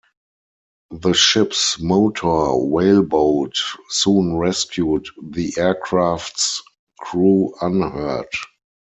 The 0.89 1.13
ship's 1.13 1.79
motor 1.79 2.55
whaleboat 2.57 3.55
soon 3.89 4.35
rescued 4.37 5.07
the 5.21 5.53
aircraft's 5.59 6.63
crew 6.99 7.53
unhurt. 7.61 8.33